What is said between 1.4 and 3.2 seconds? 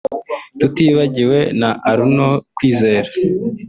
na Arnold Kwizera